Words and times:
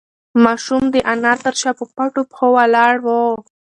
ماشوم 0.43 0.83
د 0.93 0.95
انا 1.13 1.33
تر 1.43 1.53
شا 1.61 1.71
په 1.79 1.85
پټو 1.95 2.21
پښو 2.29 2.47
ولاړ 2.55 2.95
و. 3.05 3.07